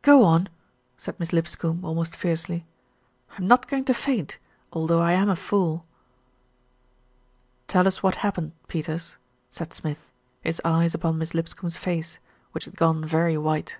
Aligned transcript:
"Go 0.00 0.24
on," 0.24 0.48
said 0.96 1.20
Miss 1.20 1.34
Lipscombe 1.34 1.84
almost 1.84 2.16
fiercely. 2.16 2.64
"I'm 3.36 3.46
not 3.46 3.68
going 3.68 3.84
to 3.84 3.92
faint, 3.92 4.38
although 4.72 5.02
I 5.02 5.12
am 5.12 5.28
a 5.28 5.36
fool." 5.36 5.84
"Tell 7.68 7.86
us 7.86 8.02
what 8.02 8.14
happened, 8.14 8.52
Peters," 8.68 9.16
said 9.50 9.74
Smith, 9.74 10.10
his 10.40 10.62
eyes 10.64 10.94
upon 10.94 11.18
Miss 11.18 11.34
Lipscombe's 11.34 11.76
face, 11.76 12.18
which 12.52 12.64
had 12.64 12.76
gone 12.78 13.04
very 13.04 13.36
white. 13.36 13.76